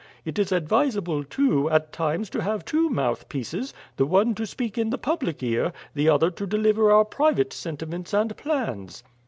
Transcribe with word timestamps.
It 0.25 0.39
is 0.39 0.51
advisable, 0.51 1.23
too, 1.23 1.69
at 1.69 1.93
times 1.93 2.31
to 2.31 2.41
have 2.41 2.65
two 2.65 2.89
mouthpieces; 2.89 3.71
the 3.97 4.05
one 4.07 4.33
to 4.33 4.47
speak 4.47 4.75
in 4.75 4.89
the 4.89 4.97
public 4.97 5.43
ear, 5.43 5.73
the 5.93 6.09
other 6.09 6.31
to 6.31 6.47
deliver 6.47 6.91
our 6.91 7.05
private 7.05 7.53
sentiments 7.53 8.11
and 8.11 8.35
plans." 8.35 9.03